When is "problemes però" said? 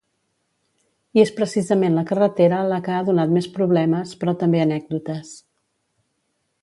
3.59-4.35